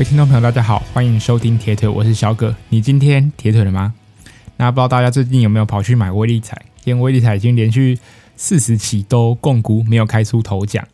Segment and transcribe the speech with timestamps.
[0.00, 2.56] 各位听众朋友，大家好，欢迎收听铁腿，我是小葛。
[2.70, 3.92] 你今天铁腿了吗？
[4.56, 6.56] 那不知道大家最近有没有跑去买威力彩？
[6.84, 7.98] 因为威力彩已经连续
[8.34, 10.88] 四十期都共估，没有开出头奖，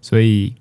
[0.00, 0.54] 所以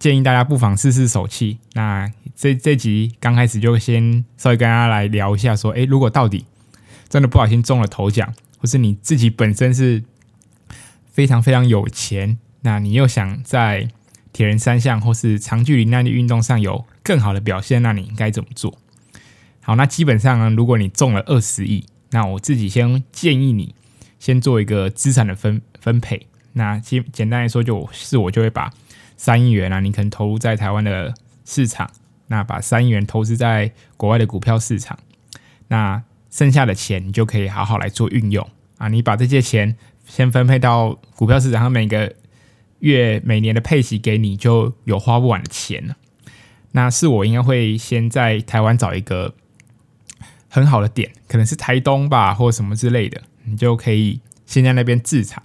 [0.00, 1.60] 建议大家不妨试试手气。
[1.74, 6.44] 那这这集刚开始就先稍微跟大家来聊一下，说，诶，如果到底
[7.08, 10.02] 真的不小心中了头奖，或是你自己本身是
[11.12, 13.90] 非常非常有钱，那你又想在
[14.32, 18.76] 铁人三项或是长距离耐力运动上有更好的表现，那你应该怎么做？
[19.62, 23.76] 好，那基本上呢，如果你中了二十亿，那我自己先建议你
[24.18, 26.26] 先做一个资产的分分配。
[26.54, 28.72] 那简简单来说，就是我就会把
[29.16, 31.88] 三亿元啊，你可能投入在台湾的市场，
[32.26, 34.98] 那把三亿元投资在国外的股票市场，
[35.68, 38.44] 那剩下的钱你就可以好好来做运用
[38.78, 38.88] 啊。
[38.88, 39.76] 你把这些钱
[40.06, 42.12] 先分配到股票市场上，每个
[42.80, 45.96] 月每年的配息给你，就有花不完的钱了。
[46.72, 49.34] 那是我应该会先在台湾找一个
[50.48, 55.42] 很好的点，可能是台东吧，或什么之类的，你就可以先在那边自产，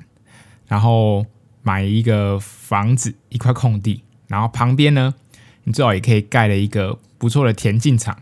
[0.68, 1.26] 然后
[1.64, 5.14] 买一个房子，一块空地，然后旁边呢，
[5.64, 8.18] 你最好也可以盖了一个不错的田径场，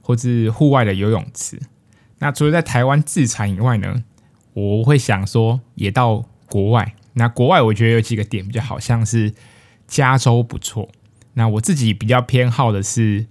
[0.00, 1.60] 或是户外的游泳池。
[2.18, 4.04] 那除了在台湾自产以外呢，
[4.52, 6.94] 我会想说也到国外。
[7.14, 9.34] 那国外我觉得有几个点比较好，像是
[9.86, 10.88] 加州不错。
[11.34, 13.26] 那我自己比较偏好的是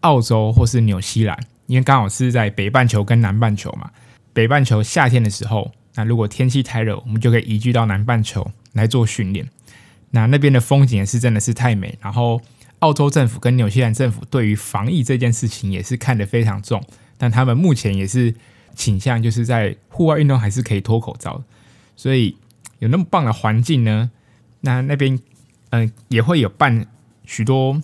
[0.00, 3.90] 澳洲或是纽西兰，因为刚好是在北半球跟南半球嘛。
[4.32, 9.48] 北半球夏天的时候，那如果天气太热，我们就可以移居到南半球来做训练。
[10.10, 11.98] 那那边的风景也是真的是太美。
[12.00, 12.40] 然后
[12.80, 16.82] 澳洲政府跟纽西兰政府对于防疫这件事情也是看得非常重，
[17.16, 18.34] 但他们目前也是
[18.74, 21.42] 倾向就是在户外运动还是可以脱口罩，
[21.96, 22.36] 所以。
[22.80, 24.08] 有那么棒的环境呢，
[24.60, 25.18] 那那边
[25.70, 26.86] 嗯、也会有办
[27.28, 27.78] 许多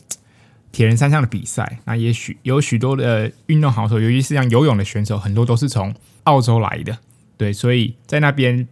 [0.72, 6.98] 铁人三项的比赛，那也许有许多的运动好手，尤其是像游泳的选手，很多都是从澳洲来的，
[7.36, 8.66] 对，所以在那边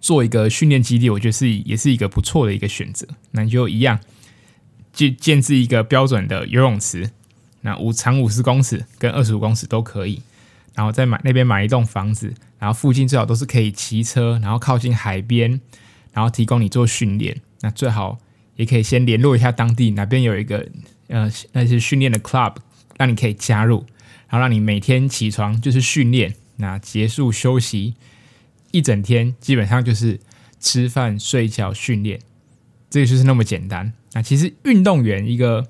[0.00, 3.06] 做一个训练基地，我觉得是也是一个不错的一个选择。
[3.30, 4.00] 那就一样
[4.92, 7.12] 建建置一个标准的游泳池，
[7.60, 10.20] 那五长五十公尺跟二十五公尺都可以。
[10.74, 15.60] 然后再买那边买一栋房子，然后附近最好都是可以骑车，然后靠近海边，
[16.12, 17.40] 然后提供你做训练。
[17.60, 18.18] 那最好
[18.56, 20.68] 也可以先联络一下当地哪边有一个
[21.08, 22.56] 呃那些训练的 club，
[22.98, 23.84] 让你可以加入，
[24.28, 27.94] 然后让你每天起床就是训练，那结束休息
[28.70, 30.20] 一整天，基本上就是
[30.60, 32.20] 吃饭睡觉训练，
[32.90, 33.92] 这就是那么简单。
[34.12, 35.66] 那其实运动员一个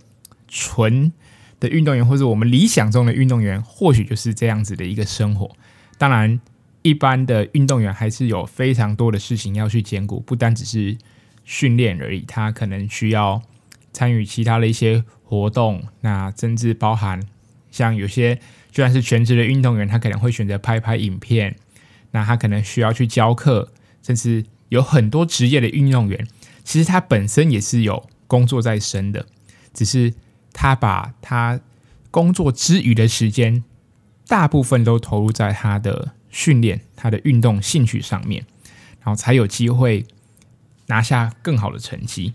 [0.49, 1.13] 纯。
[1.61, 5.57] 的运动员，或者我们理想中的运动员，或许就是这样子的一个生活。
[5.97, 6.39] 当然，
[6.83, 10.95] 一般的运动员还是有非常多的事情要去兼顾，不单只是
[11.45, 12.21] 训练而已。
[12.27, 13.43] 他可能需要
[13.93, 17.21] 参与其他的一些活动，那甚至包含
[17.71, 18.37] 像有些
[18.71, 21.57] 就算是全职的运动员，他可能会选择拍拍影片。
[22.11, 23.73] 那他可能需要去教课，
[24.03, 26.27] 甚至有很多职业的运动员，
[26.65, 29.27] 其实他本身也是有工作在身的，
[29.73, 30.15] 只是。
[30.57, 31.59] 他把他
[32.13, 33.65] 工作之余的时间，
[34.29, 38.47] 大部分都投入在他的训练、他的运动兴趣上面，
[39.01, 40.07] 然后才有机会
[40.87, 42.35] 拿下更好的成绩。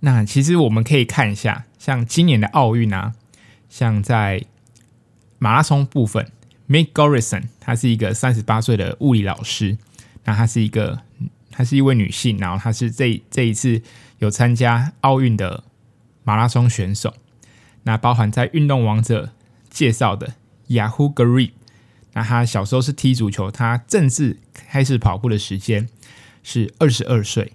[0.00, 3.14] 那其实我们可以看一下，像今年的奥运啊，
[3.68, 4.44] 像在
[5.38, 6.30] 马拉松部分
[6.68, 9.78] ，Meg Garrison，她是一个三十八岁的物理老师，
[10.24, 11.02] 那她是一个，
[11.50, 13.82] 她是一位女性，然后她是这这一次
[14.18, 15.64] 有参加奥运的。
[16.26, 17.12] 马拉松选手，
[17.82, 19.26] 那包含在《运动王者》
[19.68, 20.36] 介绍的
[20.68, 21.50] Yahoo Gariep，
[22.14, 25.86] 那他小时候是踢足球，他正式开始跑步的时间
[26.44, 27.52] 是二十二岁。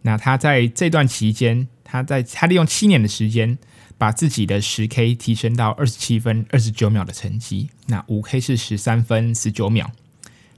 [0.00, 3.58] 那他在这段期间，他在他利用七年的时间，
[3.98, 7.68] 把自己的十 K 提升到二十七分二十九秒的成绩。
[7.88, 9.90] 那五 K 是十三分十九秒。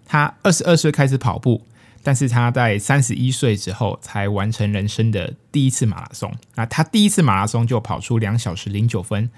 [0.07, 1.67] 他二十二岁开始跑步。
[2.03, 6.33] 但是他在三十一岁之后才完成人生的第一次马拉松。
[6.55, 9.29] 那他第一次马拉松就跑出两小时零九分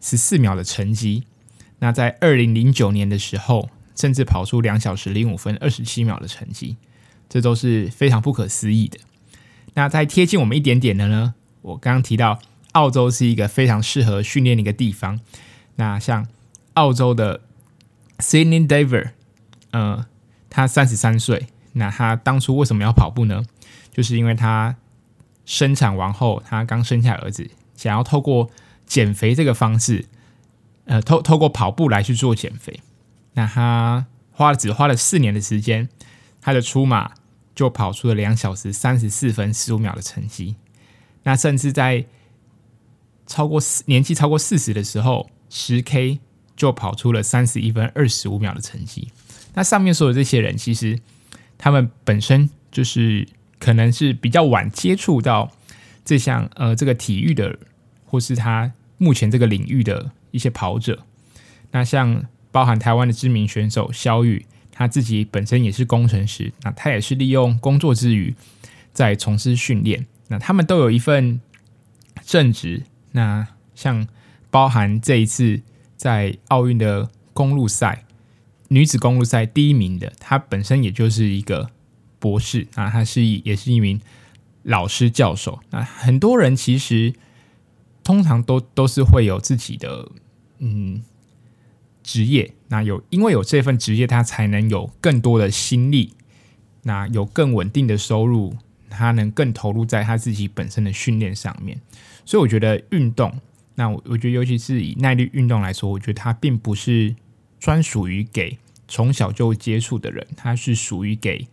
[0.00, 1.24] 十四秒的成绩。
[1.80, 6.78] 那在二零零九年的时候，甚至跑出两小时零五分二十七秒的成绩，
[7.34, 8.96] 这都是非常不可思议的。
[9.72, 11.34] 那再贴近我们一点点的呢？
[11.62, 12.38] 我刚刚提到
[12.70, 15.18] 澳洲是一个非常适合训练的一个地方。
[15.74, 16.28] 那像
[16.74, 17.40] 澳洲的
[18.18, 19.10] Sydney Dever，
[19.72, 20.06] 呃，
[20.48, 21.48] 他三十三岁。
[21.72, 23.42] 那他当初为什么要跑步呢？
[23.90, 24.76] 就是因为他
[25.44, 28.48] 生产完后，他刚生下儿子，想要透过
[28.86, 30.04] 减肥这个方式，
[30.84, 32.78] 呃，透透过跑步来去做减肥。
[33.32, 35.88] 那他花了只花了四年的时间，
[36.40, 37.14] 他的出马
[37.54, 40.56] 就跑出了两小时三十四分十五秒的成绩。
[41.22, 42.04] 那甚至在
[43.26, 46.20] 超过四年纪超过四十的时候，十 K
[46.56, 49.08] 就跑出了三十一分二十五秒的成绩。
[49.54, 50.98] 那上面说的这些人，其实
[51.56, 53.26] 他们本身就是
[53.58, 55.50] 可能是比较晚接触到
[56.04, 57.58] 这项呃这个体育的，
[58.04, 61.04] 或是他目前这个领域的一些跑者。
[61.70, 64.44] 那像包含台湾的知名选手萧昱，
[64.76, 68.34] 他自己本身也是工程师，那他也是利用工作之余
[68.92, 70.04] 在从事训练。
[70.28, 71.40] 那他们都有一份
[72.26, 72.82] 正职。
[73.12, 74.06] 那像
[74.50, 75.62] 包含这一次
[75.96, 78.04] 在奥运的公路赛，
[78.68, 81.70] 女子公路赛第一名的，他本身也就是一个
[82.18, 84.00] 博士啊，他是也是一名
[84.64, 85.60] 老师教授。
[85.70, 87.14] 那很多人其实
[88.02, 90.10] 通常都都是会有自己的
[90.58, 91.04] 嗯
[92.02, 96.14] 职业，那有因为有这份职业，他才能有更多的心力，
[96.82, 98.56] 那有更稳定的收入，
[98.90, 101.80] 他能更投入在他自己本身的训练上面。
[102.24, 103.32] 所以我觉得运动，
[103.76, 107.14] 那我我觉得尤其是以耐力运动来说，我觉得它并不是
[107.60, 111.46] 专属于给从小就接触的人，它是属于给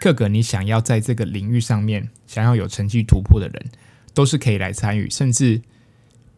[0.00, 3.66] 各个你想要在这个领域上面想要有成绩突破的人，
[4.12, 5.08] 都是可以来参与。
[5.08, 5.62] 甚至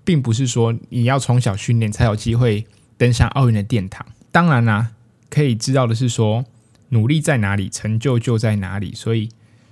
[0.05, 2.67] 并不是说你要从小训练才有机会
[3.03, 4.07] 登上奥运的殿堂。
[4.31, 4.93] 当然啦、
[5.29, 6.45] 可以知道的是说，
[6.91, 8.95] 努力在哪里，成就就在哪里。
[8.95, 9.31] 所以，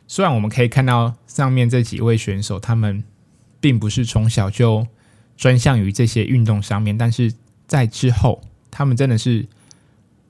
[0.08, 3.04] 虽然我们可以看到上面这几位选手，他们。
[3.62, 4.86] 并不是从小就
[5.36, 7.34] 专项于这些运动上面，但是
[7.66, 8.40] 在之后，
[8.70, 9.46] 他们真的是，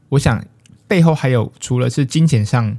[0.08, 0.44] 我想
[0.88, 2.76] 背后还有除了是金钱上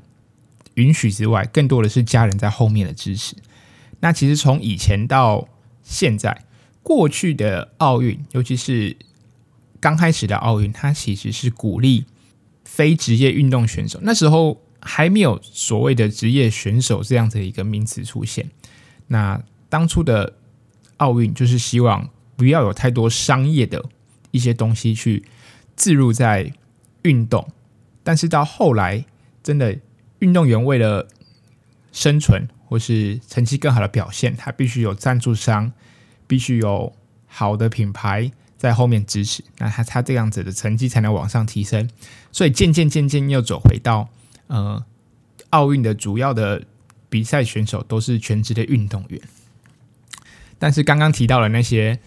[0.74, 3.38] 允许之外，更多的是家人在后面的支持。
[4.01, 5.47] 那其实从以前到
[5.83, 6.44] 现在，
[6.83, 8.97] 过去的奥运，尤其是
[9.81, 12.06] 刚开始的奥运，它其实是鼓励
[12.63, 14.00] 非职业运动选手。
[14.04, 18.50] 那时候还没有所谓的职业选手这样子的一个名词出现。
[19.07, 20.36] 那当初的。
[21.01, 23.83] 奥运就是希望不要有太多商业的
[24.30, 25.24] 一些东西去
[25.75, 26.54] 置入在
[27.01, 27.51] 运动，
[28.04, 29.04] 但是到后来，
[29.42, 29.80] 真的
[30.19, 31.07] 运动员为了
[31.92, 35.74] 生存或是成绩更好的表现，他必须有赞助商，
[36.27, 36.94] 必须有
[37.25, 38.31] 好的品牌
[38.62, 41.90] 在后面支持，那他他这样子的成绩才能往上提升。
[42.31, 44.08] 所以渐渐渐渐又走回到
[44.46, 44.86] 呃
[45.50, 46.62] 奥运的主要的
[47.10, 49.19] 比赛选手都是全职的运动员。
[50.60, 52.00] 但是刚刚提到的那些，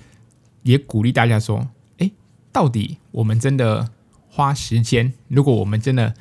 [0.62, 1.68] 也鼓励大家说：
[1.98, 2.12] 诶，
[2.52, 3.90] 到底我们真的
[4.28, 5.12] 花时间？
[5.26, 6.14] 如果我们真的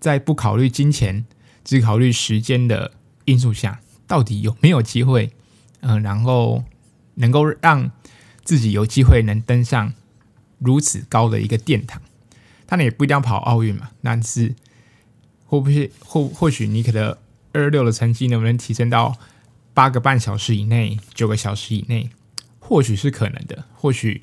[0.00, 1.24] 在不考虑金钱，
[1.62, 2.90] 只考虑时间的
[3.24, 5.30] 因素下，到底有没有机会？
[5.82, 6.64] 嗯、然后
[7.14, 7.88] 能够让
[8.46, 9.92] 自己有机会能登上
[10.58, 12.00] 如此高的一个殿堂？
[12.66, 14.54] 他也不一定要跑奥运嘛，但是
[15.44, 17.10] 会不会或或许你可能
[17.52, 19.14] 二二六的成绩能不能提升到？
[19.74, 22.08] 八个半小时以内，九个小时以内，
[22.58, 23.62] 或许是可能的。
[23.74, 24.22] 或许，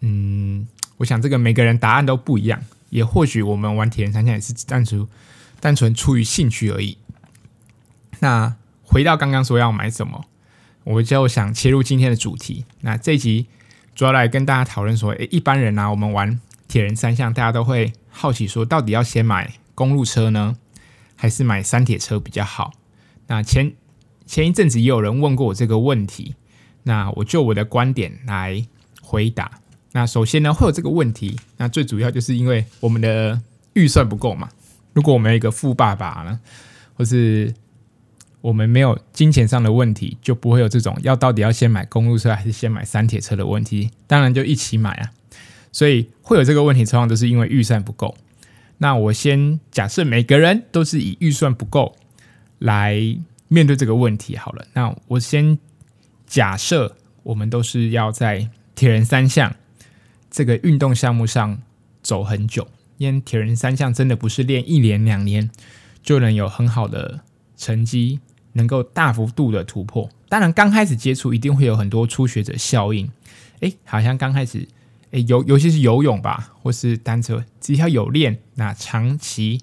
[0.00, 0.66] 嗯，
[0.96, 2.58] 我想这个每个人答案都不一样。
[2.88, 5.06] 也或许我们玩铁人三项也是单纯
[5.60, 6.96] 单纯出于兴趣而已。
[8.20, 10.24] 那回到刚刚说要买什么，
[10.84, 12.64] 我就想切入今天的主题。
[12.80, 13.46] 那这一集
[13.94, 20.56] 主要来跟大家讨论说，诶，一般人啊，我们玩铁人三项，大家都会好奇说，到底要先买公路车呢，
[21.16, 22.72] 还是买山铁车比较好？
[23.26, 23.72] 那前。
[24.26, 26.36] 前一阵子也有人问过我这个问题，
[26.84, 28.64] 那我就我的观点来
[29.02, 29.50] 回答。
[29.90, 34.48] 那首先呢，会有这个问题，那最主要就是因为我们的预算不够嘛。
[34.92, 36.38] 如果我们有一个富爸爸呢，
[36.94, 37.52] 或是
[38.40, 43.90] 我们没有金钱上的问题，就不会有这种要到底要先买公路车还是先买三铁车的问题。
[44.06, 45.10] 当然就一起买啊。
[45.72, 48.16] 所以会有这个问题，通常都是因为预算不够。
[48.78, 51.96] 那我先假设每个人都是以预算不够
[52.58, 53.18] 来。
[53.52, 55.58] 面对这个问题，好了，那我先
[56.24, 59.56] 假设我们都是要在铁人三项
[60.30, 61.60] 这个运动项目上
[62.00, 62.68] 走很久，
[62.98, 65.50] 因为铁人三项真的不是练一年两年
[66.00, 67.22] 就能有很好的
[67.56, 68.20] 成绩，
[68.52, 70.08] 能够大幅度的突破。
[70.28, 73.10] 当然，刚开始接触一定会有很多初学者效应，
[73.60, 74.68] 诶，好像刚开始，
[75.10, 79.60] 诶，尤尤其是游泳吧，或是单车，只要有练，那长期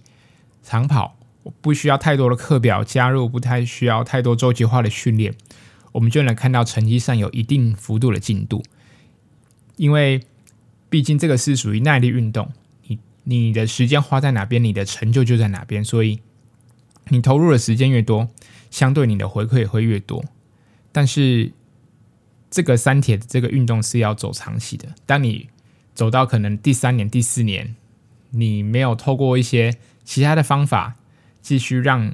[0.61, 1.15] 长跑。
[1.61, 5.33] 不需要太多的课表加入，不太需要太多周期化的训练，
[5.93, 8.61] 我们就能看到成绩上有一定幅度的进度。
[9.77, 10.21] 因为
[10.89, 12.51] 毕竟这个是属于耐力运动，
[12.87, 15.81] 你你的时间花在哪边，你的成就就在哪边。
[15.81, 16.19] 所以
[17.09, 18.29] 你投入的时间越多，
[18.69, 20.23] 相对你的回馈也会越多。
[20.91, 21.51] 但是
[22.49, 25.49] 这个三铁的这个运动是要走长期的，当你
[25.93, 27.75] 走到可能第三年、第四年，
[28.31, 30.95] 你没有透过一些其他的方法。
[31.39, 32.13] 继续让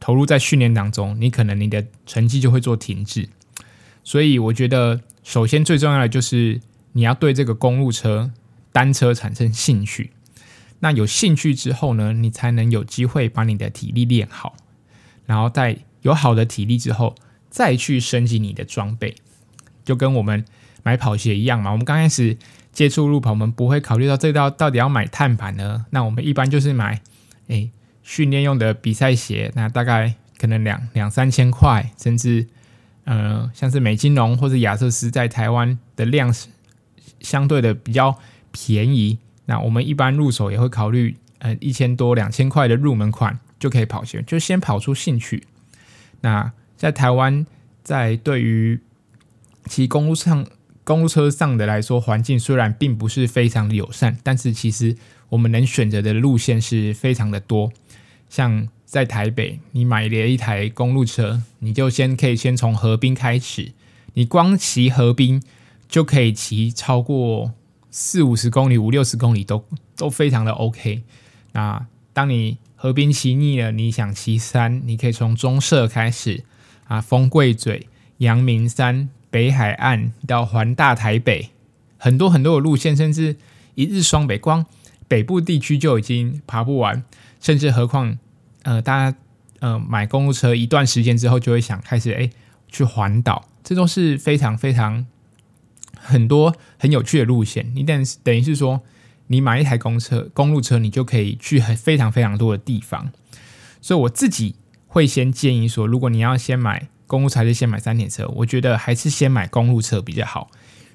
[0.00, 3.28] 投入在训练当中，你可能你的成绩就会做停滞，
[4.02, 8.32] 所以我觉得，首先最重要的就是你要对这个公路车、
[8.72, 10.10] 单车产生兴趣。
[10.82, 14.54] 那有兴趣之后呢，你才能有机会把你的体力练好，
[15.26, 17.14] 然后在有好的体力之后，
[17.48, 19.14] 再去升级你的装备。
[19.84, 20.44] 就跟我们
[20.82, 22.36] 买跑鞋一样嘛，我们刚开始
[22.72, 25.86] 接触路跑，我们不会考虑到这道到底要买碳板呢。
[25.90, 27.00] 那我们一般就是买，
[27.48, 27.70] 诶，
[28.02, 32.48] 训练用的比赛鞋，那大概可能两两三千块，甚至。
[33.04, 36.46] 呃，像是美津龙或者亚瑟斯在台湾的量是
[37.18, 38.16] 相对的比较
[38.52, 45.44] 便宜，那我们一般入手也会考虑，呃，一千多、两千块的入门款就可以跑鞋，就先跑出兴趣。
[46.20, 47.46] 那在台湾，
[47.82, 48.80] 在对于
[49.66, 50.46] 骑公路上、
[50.84, 54.96] 公路车上的来说，环境虽然并不是非常的友善，但是其实
[55.30, 57.72] 我们能选择的路线是非常的多，
[58.28, 58.68] 像。
[58.92, 63.72] 在台北，你买了一台公路车，你就先可以先从河滨开始。
[64.12, 65.42] 你光骑河滨
[65.88, 67.54] 就可以骑超过
[67.92, 69.64] 四五十公里、五六十公里都
[69.96, 71.04] 都非常的 OK。
[71.52, 76.42] 那当你河滨骑腻了，你想骑山，你可以从中社开始
[76.88, 77.86] 啊，风贵嘴、
[78.18, 81.50] 阳明山、北海岸到环大台北，
[81.98, 83.36] 很多很多的路线，甚至
[83.74, 84.66] 一日双北，光
[85.06, 87.04] 北部地区就已经爬不完，
[87.40, 88.18] 甚至何况。
[88.62, 89.18] 呃，大家
[89.58, 92.30] 呃买公路车一段时间之后，就会想开始哎
[92.68, 95.04] 去环岛，这都是非常非常
[96.02, 97.70] 很多很有趣的路线。
[97.74, 98.82] 你等等于是说，
[99.28, 103.12] 你买一台公车公路车，你就可以去很非常非常多的地方。
[103.80, 104.56] 所以我自己
[104.86, 110.50] 会先建议说，如果你要先买公路车，还是先买三铁车，我觉得还是先买公路车比较好，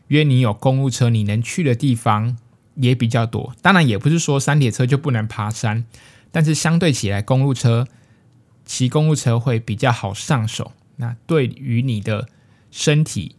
[0.08, 2.38] 因为你有公路车，你能去的地方
[2.76, 3.56] 也比较多。
[3.62, 5.86] 当然，也不是说三铁车就不能爬山。
[6.32, 7.88] 但是相对起来，公路车
[8.66, 10.74] 骑公路车会比较好上手。
[10.98, 12.28] 那对于你的
[12.70, 13.36] 身体，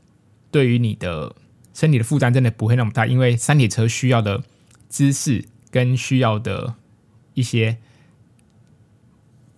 [0.51, 1.37] 对于你的
[1.79, 4.43] 身体的负担真的不会那么大，因为山铁车需要的
[4.89, 6.75] 姿势跟需要的
[7.35, 7.77] 一些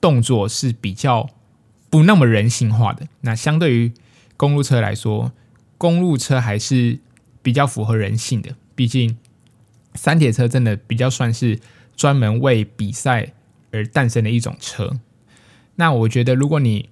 [0.03, 1.31] 动作是比较
[1.89, 3.09] 不那么人性化的。
[3.23, 3.93] 那相对于
[4.37, 5.33] 公路车来说，
[5.79, 6.99] 公路车还是
[7.41, 8.55] 比较符合人性的。
[8.75, 9.17] 毕竟
[9.95, 11.59] 山铁车真的比较算是。
[11.97, 13.35] 专门为比赛
[13.73, 14.99] 而诞生的一种车，
[15.75, 16.89] 那我觉得如果你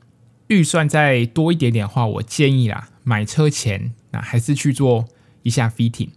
[0.49, 5.09] 预算再多一点点的话，我建议啦，买车前那还是去做
[5.43, 6.11] 一下 fitting。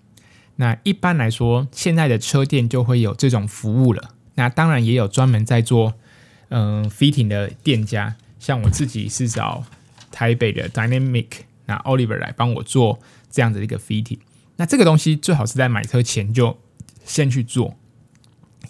[0.58, 4.12] 那一般来说，现在的车店就会有这种服务了。
[4.36, 5.94] 那当然也有专门在做
[6.50, 9.64] 嗯 fitting 的店家，像我自己是找
[10.12, 11.28] 台北的 Dynamic
[11.66, 13.00] 那 Oliver 来帮我做
[13.30, 14.20] 这样的一个 fitting。
[14.58, 16.60] 那这个东西最好是在买车前就
[17.04, 17.76] 先去做。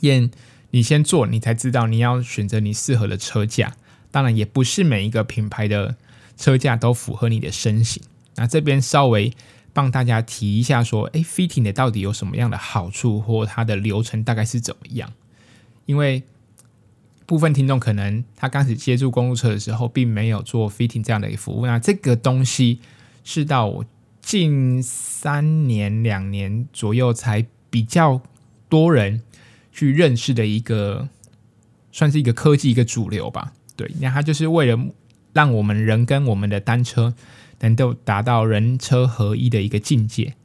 [0.01, 0.31] 验，
[0.71, 3.75] 你先做，你才知道你要选择你适合的车架。
[4.09, 5.95] 当然，也不是每一个品牌的
[6.37, 8.01] 车架都符合你的身形。
[8.35, 9.33] 那这边稍微
[9.73, 15.11] 帮大家提一下，说，诶，fitting 的到底有什么样的好处，或它的流程大概是怎么样？
[15.85, 16.23] 因为
[17.25, 21.65] 部分听众可能他刚开始接触公路车的时候，并没有做 fitting 这样的一个服务。
[21.65, 22.79] 那这个东西
[23.23, 23.85] 是到我
[24.21, 28.21] 近三年、两年左右才比较
[28.69, 29.21] 多人。
[29.73, 31.07] 去认识的一个，
[31.93, 33.53] 算是一个科技一个主流吧。
[33.77, 34.77] 对，那它就是为了
[35.31, 37.15] 让我们人跟我们的单车
[37.61, 40.35] 能够达到人车合一的一个境界。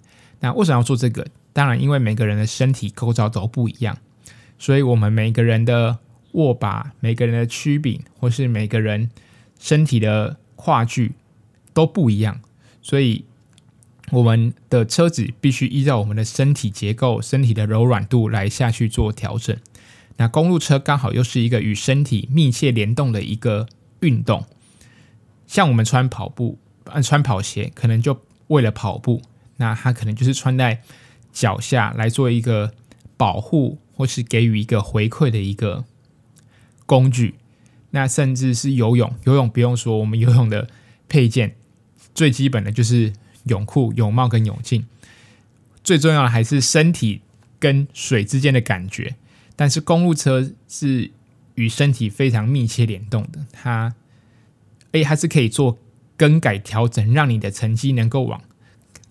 [0.40, 1.26] 那为什么要做这个？
[1.52, 3.99] 当然，因为每个人的身体构造都不一样，
[4.58, 5.99] 所以我们每个人的
[6.32, 9.11] 握把、每个人的曲柄，或是每个人
[9.58, 11.12] 身体的跨距
[11.75, 12.40] 都不一样，
[12.80, 13.25] 所以。
[14.12, 19.56] 我们的车子必须依照我们的身体结构、身体的柔软度来下去做调整。
[20.16, 23.66] 那公路车刚好又是一个与身体密切联动的一个
[24.02, 24.44] 运动，
[25.49, 26.56] 像我们穿跑步、
[27.02, 29.22] 穿跑鞋，可能就为了跑步，
[29.56, 30.80] 那他可能就是穿在
[31.32, 32.72] 脚下来做一个
[33.16, 35.84] 保护，或是给予一个回馈的一个
[36.86, 37.34] 工具。
[37.90, 40.68] 那甚至是游泳，游泳不用说，我们游泳的
[41.08, 41.56] 配件
[42.14, 43.12] 最基本的就是。
[43.46, 44.84] 泳裤、泳帽跟泳镜，
[45.84, 47.20] 最重要的还是身体
[47.60, 49.14] 跟水之间的感觉。
[49.54, 51.12] 但是公路车是
[51.54, 53.94] 与身体非常密切联动的，它，
[54.90, 55.78] 诶，它是可以做
[56.16, 58.40] 更改调整，让你的成绩能够往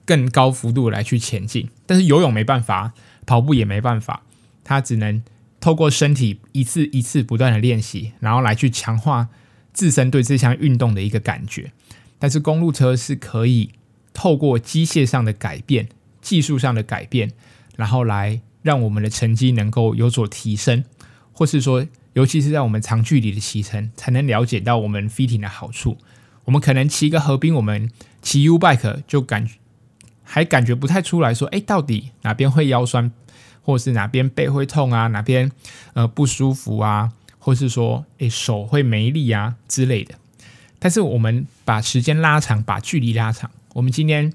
[0.06, 1.70] 更高幅度来去前进。
[1.86, 2.94] 但是游泳没办法，
[3.26, 4.24] 跑步也没办法，
[4.64, 5.24] 它只能
[5.60, 9.30] 透过身体一次一次不断的练习，然后来去强化
[9.74, 11.72] 自身对这项运动的一个感觉。
[12.20, 13.72] 但是公路车是可以。
[14.18, 15.90] 透过机械上的改变、
[16.22, 17.34] 技术上的改变，
[17.76, 20.86] 然后来让我们的成绩能够有所提升，
[21.34, 25.98] 或是说，尤其是在我们长距离的骑乘，才能了解到我们 fitting 的好处。
[26.46, 29.50] 我们可能骑一个河滨，我们骑 U bike 就感
[30.24, 33.12] 还感觉不太出来说，哎，到底哪边会腰酸，
[33.62, 35.52] 或是哪边背会痛啊，哪边
[35.94, 40.16] 呃不舒服啊，或是说哎手会没力啊之类的。
[40.80, 44.32] 但是我们把时间拉长，把距离拉长，我们今天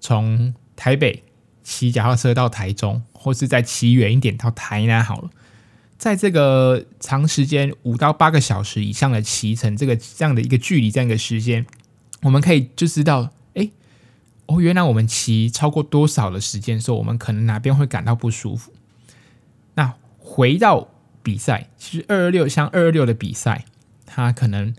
[0.00, 1.22] 从台北
[1.62, 5.30] 骑脚踏车到台中，或是再骑远一点到台南好了。
[5.98, 11.64] 在这个长时间五到八个小时以上的骑乘，这个这样的一个距离，这样一个时间，
[12.22, 13.70] 我们可以就知道，哎，
[14.46, 18.72] 哦，原来我们骑超过多少的时间的时候，我们可能哪边会感到不舒服。
[19.74, 20.88] 那回到
[21.22, 23.64] 比赛，其实二二六像二二六的比赛，
[24.04, 24.74] 它可能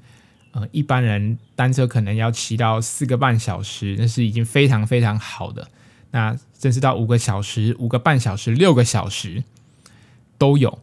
[0.51, 5.67] 呃一般人单车可能要骑到四个半小时，那是已经非常非常好的。
[6.11, 9.43] 那甚至到五个小时、五个半小时、六个小时
[10.37, 10.79] 都有。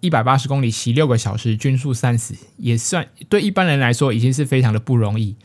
[0.00, 5.36] 一百八十公里骑六个小时，均速三十，也算对一般人来说已经是非常的不容易。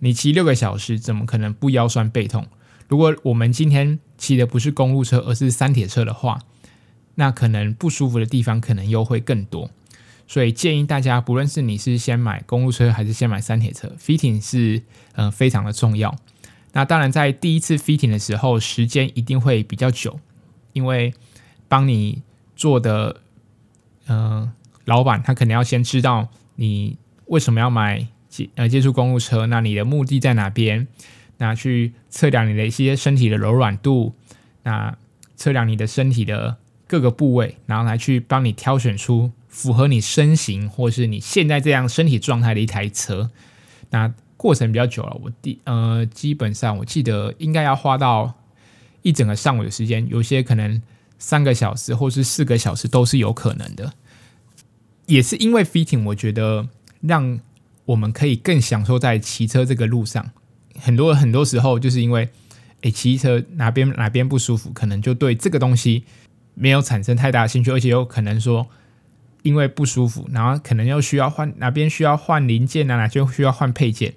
[0.00, 2.46] 你骑六个小时，怎么可能不腰酸背痛？
[2.86, 6.40] 如果我们今天骑的不是公路车，而是三铁车的话，
[7.14, 9.70] 那可能不舒服的地方可能又会更多。
[10.26, 14.82] 所以建议大家，不论是你是先买公路车还是先买三铁车，fitting 是、
[15.14, 16.14] 呃、非常的重要。
[16.72, 20.20] 那当然，在第一次 fitting 的时候，时间一定会比较久，
[20.74, 21.14] 因为
[21.68, 22.22] 帮你。
[22.56, 23.20] 做的，
[24.06, 24.52] 嗯、呃，
[24.84, 26.96] 老板他可能要先知道你
[27.26, 30.86] 为什么要买接呃接触公路车，那你的目的在哪边？
[31.38, 34.14] 那去测量你的一些身体的柔软度，
[34.62, 34.96] 那
[35.36, 36.56] 测量你的身体的
[36.86, 43.30] 各个部位，然后来去帮你挑选出符合你身形或是你现在这样身体状态的一台车。
[43.90, 48.34] 那过程比较久了，我第呃基本上我记得应该要花到
[49.02, 50.82] 一整个上午的时间，有些可能。
[51.18, 53.92] 三个小时或是四个小时都是有可能的，
[55.06, 56.68] 也是因为 fitting，我觉得
[57.00, 57.40] 让
[57.86, 60.30] 我们可以更享受在骑车这个路上。
[60.78, 62.28] 很多很多时候就是因为，
[62.82, 66.04] 诶，骑车哪边哪边不舒服，可能就对这个东西
[66.54, 68.66] 没有产生太大的兴趣，而且有可能说
[69.42, 74.14] 因为不舒服，然后可能又需要换哪边需要换零件啊，哪边需要换配件，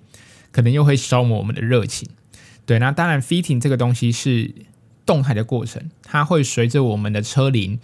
[0.52, 2.10] 可能又会消磨我们的热情。
[2.66, 4.54] 对，那当然 fitting 这个东西是。
[5.08, 7.78] 动态的过程，它会随着我们的车龄，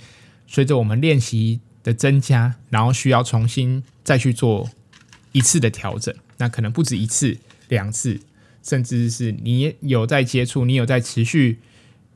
[0.47, 4.69] 随着我们练习的增加，然后需要重新再去做
[5.33, 6.15] 一次的调整。
[6.37, 8.21] 那可能不止一次、两次，
[8.63, 11.59] 甚至是你有在接触，你有在持续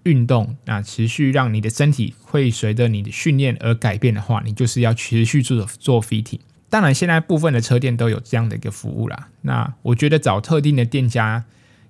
[0.04, 6.40] 运动，那持续让你的身体会随着你的训练而改变的话，你就是要持续做做 fitting。
[6.70, 9.30] 当然，现在部分的车店都有这样的一个服务啦。
[9.42, 11.46] 那我觉得找特定的店家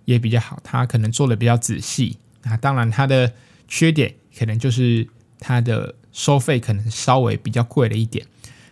[0.05, 2.17] 也比较好，他可能做的比较仔细。
[2.43, 3.33] 那当然，他的
[3.67, 5.07] 缺点可能就是
[5.39, 8.25] 它的收费可能稍微比较贵了一点。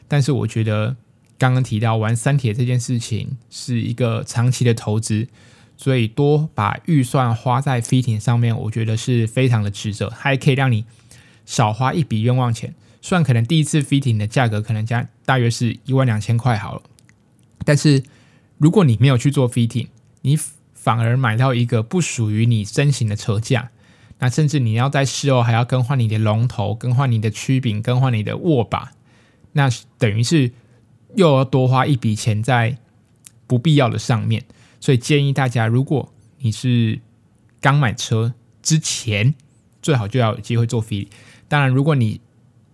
[0.08, 0.95] 但是我觉得
[1.38, 5.27] 刚刚提到玩三铁这件事情是一个长期的投资，
[5.77, 10.86] 所以多把预算花在飞艇上面，我觉得是非常的值得，还可以让你
[11.45, 12.73] 少花一笔冤枉钱。
[13.01, 16.81] 虽然可能第一次飞艇的价格可能加大约是一万两千块好了，
[17.63, 18.03] 但是
[18.58, 19.88] 如果你没有去做飞艇
[20.21, 20.38] 你。
[20.86, 23.71] 反而买到一个不属于你身形的车架，
[24.19, 28.91] 那甚至你要在事后还要更换你的龙头、更换你的曲柄、更换你的握把，
[29.54, 30.51] 那等于是
[31.15, 32.78] 又要多花一笔钱在
[33.47, 34.43] 不必要的上面。
[34.80, 36.99] 所以建议大家，如果你是
[37.60, 39.36] 刚买车之前，
[39.82, 41.08] 最好就要有机会做 fitting。
[41.47, 42.21] 当然，如果你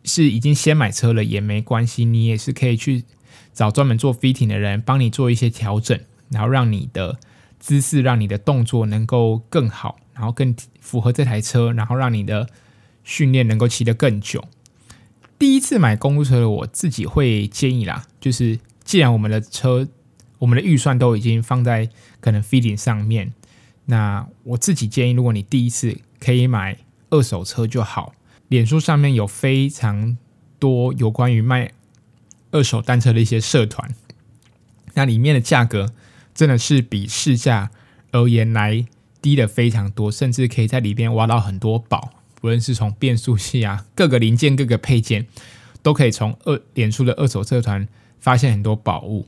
[0.04, 3.04] 是已经先买车了也没关系，你也是可以去
[3.54, 6.00] 找专门做 fitting 的人帮你做一些调整，
[6.30, 7.20] 然后让你的。
[7.64, 12.48] 姿势让你的动作能够更好，然后更符合这台车，然后让你的
[13.04, 14.48] 训练能够骑得更久。
[15.40, 19.88] 第一次买公路车的我自己会建议啦，就是既然我们的车，
[20.38, 23.34] 我们的预算都已经放在可能 fitting 上面，
[23.86, 26.78] 那我自己建议，如果你第一次可以买
[27.10, 28.14] 二手车就好。
[28.50, 30.16] 脸书上面有非常
[30.60, 31.72] 多有关于卖
[32.52, 33.96] 二手单车的一些社团，
[34.94, 35.92] 那里面的价格。
[36.34, 37.72] 真的是比市价
[38.14, 38.86] 而言来
[39.22, 42.12] 低的非常多，甚至可以在里边挖到很多宝。
[42.40, 45.28] 不论是从变速器啊，各个零件、各个配件，
[45.84, 47.88] 都可以从二脸书的二手社团
[48.20, 49.28] 发现很多宝物。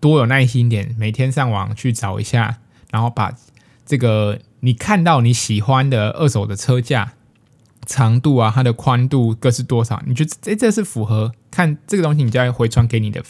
[0.00, 2.58] 多有耐心点，每天上网去找一下，
[2.90, 3.36] 然后把
[3.84, 7.12] 这个你看到你喜欢的二手的车架
[7.84, 10.02] 长度啊，它的宽度各是多少？
[10.06, 11.32] 你觉得诶，这是符合？
[11.50, 13.22] 看这个东西，你就要回传给你的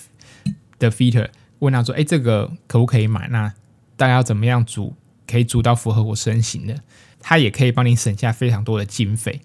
[0.78, 1.28] 的 fitter。
[1.58, 3.28] 问他说：“哎，这个可不可以买？
[3.28, 3.52] 那
[3.96, 4.94] 大家要怎么样组，
[5.26, 6.80] 可以组到符合我身形的？
[7.20, 9.40] 它也可以帮你省下非常多的经费。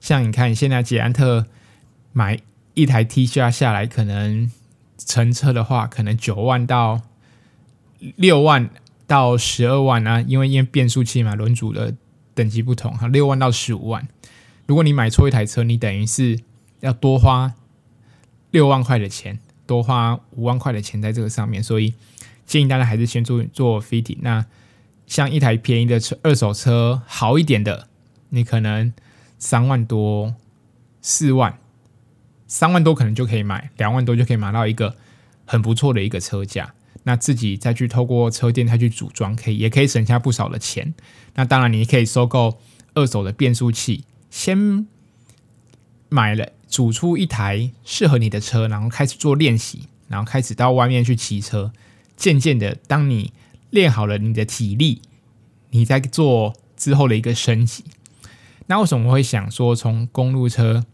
[0.00, 1.46] 像你看，现在捷安特
[2.12, 2.38] 买
[2.74, 4.50] 一台 T 恤下来，可能
[4.96, 7.02] 乘车的话，可能九万到
[8.16, 8.70] 六万
[9.06, 11.94] 到十二万啊，因为因为变速器嘛，轮组的
[12.34, 14.08] 等级不同，哈，六万到十五万。
[14.66, 16.38] 如果你买错一台车，你等于是
[16.80, 17.54] 要多花
[18.50, 21.94] 六万块的钱，多花五万块的钱在这个上面，所以
[22.46, 24.16] 建议大家还是先做做 fit。
[24.20, 24.46] 那
[25.08, 27.88] 像一台便宜的车，二手车好一点的，
[28.28, 28.92] 你可能
[29.38, 30.34] 三万多、
[31.00, 31.58] 四万、
[32.46, 34.94] 三万多可能就可以买，两万多就可以买到一个
[35.46, 36.74] 很不错的一个车价。
[37.04, 40.94] 那自己再去透过车店再去组装，可以也可以省下不少的钱。
[41.34, 42.60] 那当然，你可以收购
[42.92, 44.86] 二手的变速器，先
[46.10, 51.72] 买了组出一台适合你的车，然后开始做练习，然后开始到外面去骑车。
[52.14, 53.32] 渐渐的，当你
[53.70, 55.02] 练好了你的体力，
[55.70, 57.84] 你再做之后的一个升级。
[58.66, 60.84] 那为什么会想说从公路车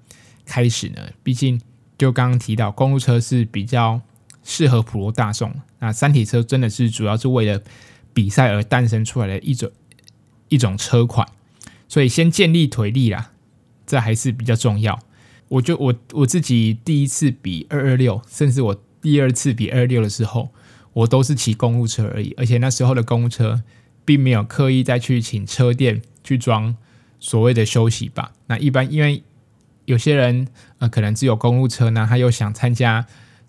[0.45, 1.01] 开始呢？
[1.23, 1.61] 毕竟
[1.99, 4.01] 就刚刚提到，公路车是比较
[4.43, 5.53] 适合普罗大众。
[5.81, 7.63] 那山铁车真的是主要是为了
[8.13, 9.71] 比赛而诞生出来的一种
[10.49, 11.29] 一种车款，
[11.89, 13.33] 所以先建立腿力啦，
[13.87, 14.99] 这还是比较重要。
[15.49, 20.51] 我就我我自己第一次比二二六，甚至我第二次比二六的时候，
[20.95, 23.63] 我都是骑公路车而已，而且那时候的公路车
[24.05, 26.75] 并没有刻意再去请车店去装
[27.21, 28.33] 所谓的休息吧。
[28.47, 29.23] 那一般因为
[29.85, 33.07] 有些人呃可能只有公路车呢，他又想参加。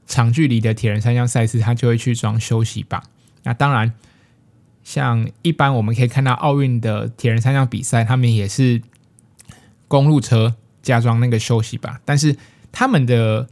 [0.07, 3.01] 长距离的铁人三项赛事，他就会去装休息吧。
[3.41, 3.91] 那当然，
[4.83, 8.83] 像一般我们可以看到奥运的铁人三项比赛，他们也是
[9.87, 12.37] 公路车加装那个休息吧，但是
[12.71, 13.49] 他们的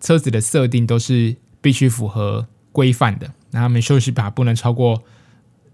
[0.00, 3.32] 车子的设定都是必须符合规范的。
[3.52, 5.02] 那他们休息把不能超过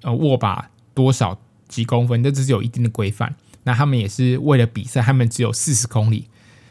[0.03, 1.37] 呃握把多少
[1.67, 3.35] 几公分，这只是有一定的规范。
[3.65, 6.29] 那他们也是为了比赛，他们只有四十公里。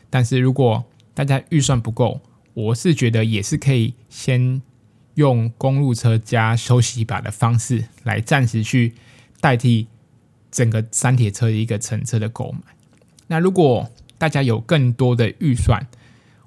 [0.09, 2.21] 但是如果大家预算不够，
[2.53, 4.61] 我是觉得也是可以先
[5.15, 8.93] 用公路车加休息把的方式来暂时去
[9.41, 9.87] 代替
[10.49, 12.59] 整个山铁车的一个乘车的购买。
[13.27, 15.85] 那如果大家有更多的预算，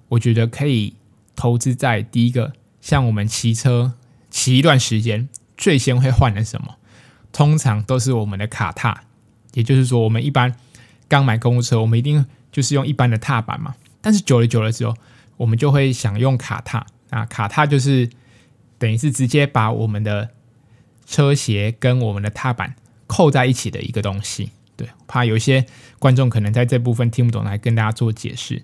[0.08, 0.94] 我觉得可以
[1.36, 2.52] 投资在第一个，
[2.84, 3.94] 像我们骑车
[4.28, 6.76] 骑一段时间，最先会换的什么？
[7.32, 9.04] 通常都是我们的卡踏，
[9.54, 10.54] 也就是说，我们一般
[11.08, 13.74] 刚买公路车，我们一定就是用一般的踏板嘛。
[14.02, 14.94] 但是久了久了之后，
[15.38, 18.10] 我们就会想用卡踏啊，卡踏就是
[18.76, 20.28] 等于是直接把我们的
[21.06, 22.74] 车鞋跟我们的踏板
[23.06, 24.50] 扣在一起的一个东西。
[24.76, 25.64] 对，怕有些
[25.98, 28.62] 观众可能在这部分听不懂，来跟大家做解释。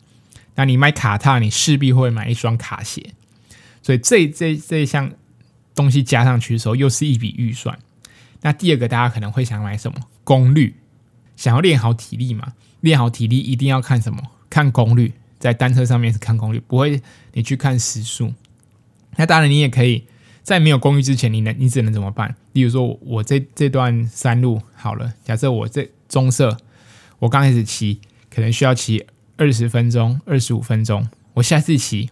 [0.56, 3.14] 那你买卡踏，你势必会买一双卡鞋，
[3.83, 5.12] 所以这这这一项
[5.75, 7.79] 东西加上去的时候，又是一笔预算。
[8.43, 10.01] 那第二个，大家可能会想买什么？
[10.25, 10.77] 功率，
[11.37, 12.55] 想要练好体力嘛？
[12.81, 14.23] 练好体力一定要看什么？
[14.49, 15.14] 看功率。
[15.38, 17.01] 在单车上面是看功率，不会
[17.33, 18.35] 你去看时速。
[19.16, 20.05] 那当然，你也可以
[20.43, 22.37] 在没有功率之前，你能你只能怎么办？
[22.53, 26.59] 例如说，我这这段山路好了，假设我这棕色，
[27.21, 29.07] 我刚开始骑，可能需要骑
[29.38, 31.09] 二十分钟、二十五分钟。
[31.33, 32.11] 我下次骑，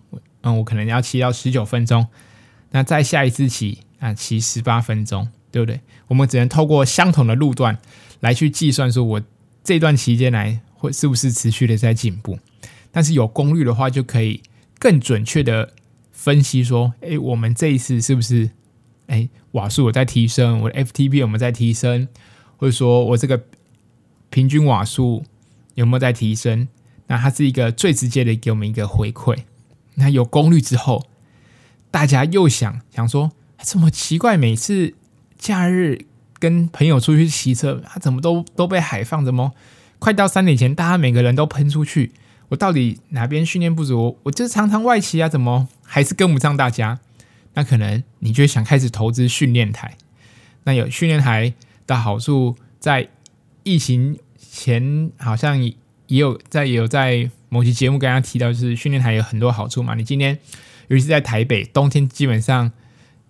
[0.48, 2.06] 嗯，我可能要骑到十九分钟。
[2.70, 5.80] 那再下一次骑啊，骑十八分钟，对不对？
[6.06, 7.78] 我们只能透过相同的路段
[8.20, 9.22] 来去计算，说我
[9.62, 12.38] 这段期间来会是不是持续的在进步。
[12.90, 14.42] 但是有功率的话，就可以
[14.78, 15.72] 更准确的
[16.12, 18.50] 分析说，哎，我们这一次是不是，
[19.06, 22.08] 哎，瓦数有在提升，我的 FTP 有没在提升，
[22.56, 23.44] 或者说我这个
[24.30, 25.24] 平均瓦数
[25.74, 26.68] 有没有在提升？
[27.06, 29.38] 那它是一个最直接的给我们一个回馈。
[29.98, 31.06] 那有功率之后，
[31.90, 34.36] 大家又想想说，怎么奇怪？
[34.36, 34.94] 每次
[35.36, 36.06] 假日
[36.38, 39.24] 跟朋友出去骑车，他怎么都都被海放？
[39.24, 39.52] 怎么
[39.98, 42.12] 快到三点前，大家每个人都喷出去？
[42.50, 44.16] 我到底哪边训练不足？
[44.22, 47.00] 我就常常外骑啊，怎么还是跟不上大家？
[47.54, 49.96] 那可能你就想开始投资训练台。
[50.64, 51.54] 那有训练台
[51.86, 53.08] 的好处，在
[53.64, 55.60] 疫情前好像
[56.08, 59.94] 也有在也有在某期节目跟大家提到，就是训练台有很多好处嘛。
[59.94, 60.36] 你今天
[60.88, 62.72] 尤其是在台北，冬天基本上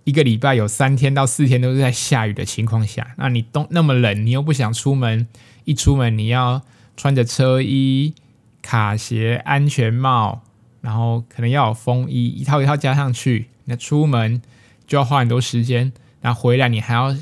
[0.05, 5.29] 一个礼拜有三天到四天都是在下雨的情况下，那你冬那么冷，你又不想出门，
[5.65, 6.63] 一出门你要
[6.97, 8.15] 穿着车衣。
[8.61, 10.43] 卡鞋、安全帽，
[10.83, 13.47] 然后可能要有风衣，一套一套加上去。
[13.65, 14.43] 那出门
[14.87, 17.17] 就要花很多时间，那回来你还要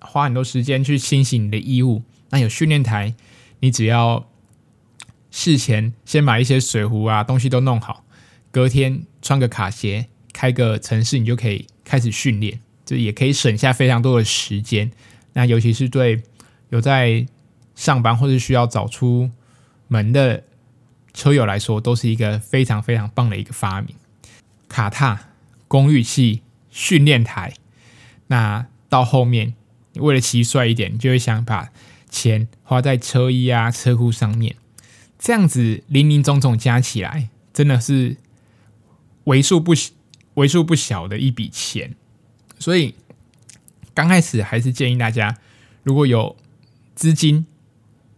[0.00, 2.02] 花很多时间去清洗你的衣物。
[2.30, 3.14] 那有训练台，
[3.60, 4.28] 你只要
[5.30, 8.04] 事前先把一些水壶啊东西都弄好，
[8.50, 12.60] 隔天穿个卡鞋，开个城市，你就可以开始训练。
[12.84, 14.90] 这也可以省下非常多的时间。
[15.32, 16.22] 那尤其是对
[16.70, 17.26] 有在
[17.74, 19.30] 上班或者需要早出
[19.88, 20.44] 门的。
[21.14, 23.96] 车友来说，都是一个非常非常棒的一个发明。
[24.68, 25.30] 卡踏、
[25.66, 27.54] 功率器、训练台，
[28.28, 29.54] 那到后面
[29.94, 31.70] 为了骑帅一点，就会想把
[32.08, 34.54] 钱花在车衣啊、车库上面。
[35.18, 38.16] 这样子林林总总加起来，真的是
[39.24, 39.72] 为数不
[40.34, 41.96] 为数不小的一笔钱。
[42.58, 42.94] 所以
[43.92, 45.36] 刚开始还是建议大家，
[45.82, 46.36] 如果有
[46.94, 47.44] 资金，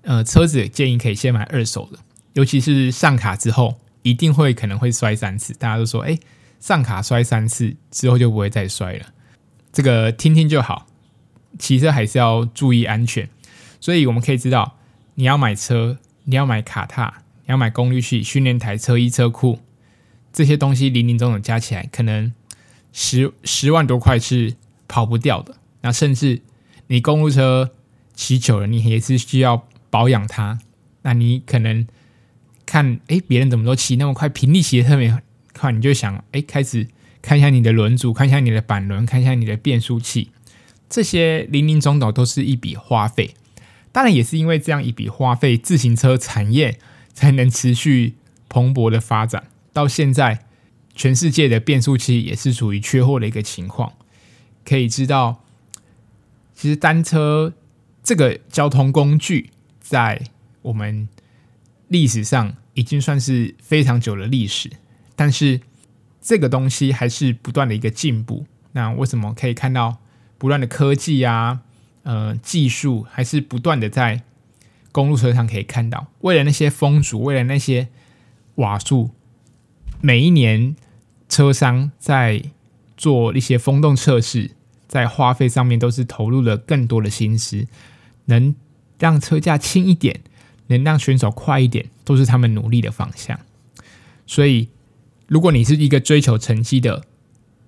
[0.03, 1.99] 呃，车子建议可以先买二手的，
[2.35, 5.55] 尤其是上卡之后，一定会可能会摔三次。
[5.55, 6.19] 大家都说，哎，
[6.61, 9.07] 上卡摔三次之后就不会再摔了。
[9.73, 10.87] 这个听听就好，
[11.59, 13.29] 骑车还是要注意安全。
[13.81, 14.77] 所以我们可以知道，
[15.15, 15.99] 你要买车。
[16.31, 19.59] 你要买卡踏，你要买功率器、训练台、车衣、车库
[20.33, 22.33] 这些东西，林林总总加起来，可能
[22.93, 24.55] 十十万多块是
[24.87, 25.57] 跑不掉的。
[25.81, 26.41] 那甚至
[26.87, 27.73] 你公路车
[28.15, 30.61] 骑久了，你也是需要保养它。
[31.03, 31.85] 那你可能
[32.65, 35.21] 看，哎，别人怎么都骑那么快，平地骑的特别
[35.53, 36.87] 快，你就想，哎，开始
[37.21, 40.31] 看一下你的轮组，看一下你的板轮，看一下你的变速器，
[40.89, 43.35] 这些林林总总都是一笔花费。
[43.93, 46.79] 当然也是因为这样一笔花费，自行车产业
[47.13, 48.15] 才能持续
[48.49, 49.45] 蓬勃的发展。
[49.73, 50.47] 到现在，
[50.95, 53.93] 全世界的变速器也是属于缺货的一个情况。
[54.65, 55.43] 可以知道，
[56.55, 57.53] 其实单车
[58.03, 59.51] 这个交通工具
[59.81, 60.23] 在
[60.63, 61.09] 我们
[61.89, 64.71] 历史上已经算是非常久的历史，
[65.17, 65.61] 但是
[66.21, 68.47] 这个东西还是不断的一个进步。
[68.73, 69.99] 那为什么可以看到
[70.39, 71.63] 不断的科技啊？
[72.03, 74.23] 呃，技术还是不断的在
[74.91, 76.09] 公路车上可以看到。
[76.21, 77.89] 为了那些风阻，为了那些
[78.55, 79.11] 瓦数，
[80.01, 80.75] 每一年
[81.29, 82.43] 车商在
[82.97, 84.53] 做一些风洞测试，
[84.89, 87.67] 在花费上面都是投入了更多的心思，
[88.25, 88.55] 能
[88.99, 90.21] 让车架轻一点，
[90.69, 93.39] 能让选手快一点，都是他们努力的方向。
[94.27, 94.71] 所以，
[95.29, 97.05] 如果你是一个追求成绩的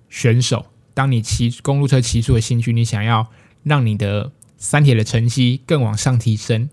[0.09, 0.65] 选手，
[0.95, 3.29] 当你骑公路车骑出了兴趣，你想要。
[3.63, 6.69] 让你的三铁的成绩更往上提升，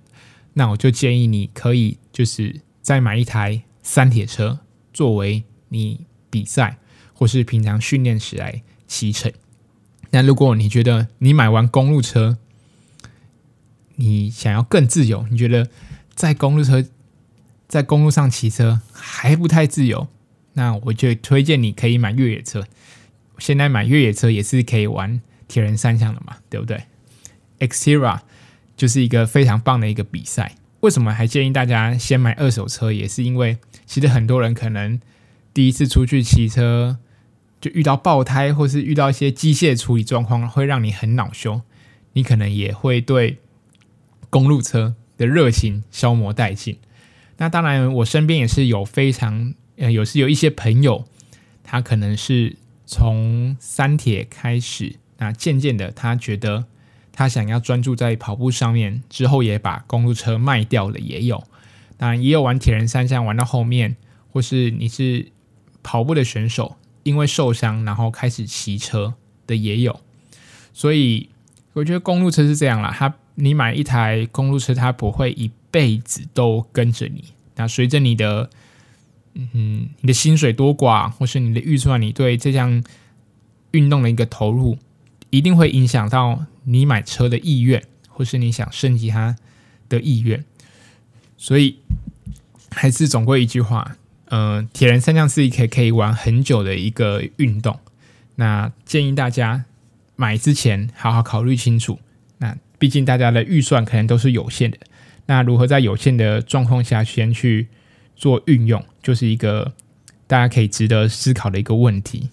[0.55, 4.61] 那我就建议你可以就是再买一台三铁车，
[4.93, 6.79] 作为你比赛
[7.15, 9.33] 或是平常训练时来骑乘。
[10.11, 12.39] 那如果你觉得你买完公路车，
[13.97, 15.69] 你想要更自由，你觉得
[16.15, 16.85] 在公路车
[17.69, 20.09] 在公路上骑车还不太自由，
[20.55, 22.67] 那我就推荐你可以买越野车。
[23.39, 25.21] 现在买越野车也是可以玩。
[25.51, 26.85] 铁人三项的嘛，对不对
[27.59, 28.21] ？Xterra
[28.77, 30.55] 就是一个非常棒的一个比赛。
[30.81, 32.91] 为什么还建议大家先买二手车？
[32.91, 34.99] 也是因为其实很多人可能
[35.53, 36.99] 第一次出去骑车
[37.61, 41.61] 就遇到爆胎，或是遇到一些机械处理状况，会让你很恼羞。
[42.15, 43.39] 你可能也会对
[44.31, 46.79] 公路车的热情消磨殆尽。
[47.37, 51.05] 那当然，我身边也是有非常呃，有是有一些朋友，
[51.63, 54.97] 他可能是从三铁开始。
[55.21, 56.65] 那渐渐的，他觉得
[57.13, 61.45] 他想要专注在跑步上面，之后也把公路车卖掉了，也有。
[61.99, 63.95] 当然，也有玩铁人三项玩到后面，
[64.33, 65.27] 或是你是
[65.83, 69.13] 跑步的选手，因为受伤然后开始骑车
[69.47, 70.01] 的也有。
[70.73, 71.29] 所以
[71.75, 77.25] 我觉得公路车是这样啦，他你买一台公路车，他不会一辈子都跟着你。
[77.57, 78.49] 那随着你的
[79.35, 82.83] 嗯，你的薪水多寡，或是你的预算，你对这项
[83.73, 84.79] 运动的一个投入。
[85.31, 89.37] 一定会影响到你买车的意愿，或是你想升级它
[89.89, 90.45] 的意愿。
[91.37, 91.79] 所以，
[92.71, 97.81] 还是总归一句话，呃，铁人三项是一个可以玩很久的一个运动。
[98.37, 99.65] 那建议大家
[100.17, 101.99] 买之前好好考虑清楚。
[102.39, 104.79] 那毕竟大家的预算可能都是有限的。
[105.27, 107.69] 那如何在有限的状况下先去
[108.17, 109.73] 做运用，就是一个
[110.27, 112.31] 大家可以值得思考的一个问题。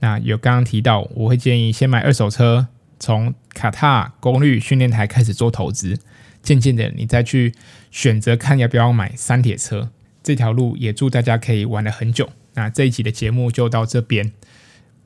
[0.00, 5.98] 那有刚刚提到，我会建议先买二手车，从卡踏、功率训练台开始做投资，
[6.42, 7.52] 渐渐的你再去
[7.90, 9.90] 选择看要不要买三铁车。
[10.22, 12.28] 这条路也祝大家可以玩得很久。
[12.54, 14.30] 那这一集的节目就到这边。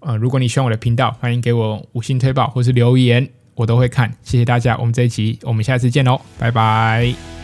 [0.00, 4.12] 呃，如果你喜欢我的频道，欢迎给我五星推爆或是留言，我都会看。
[4.22, 7.41] 谢谢大家，我们这一集我们下次见喽，拜拜。